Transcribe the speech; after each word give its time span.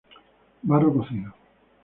Barro 0.69 0.89
cocido. 0.95 1.29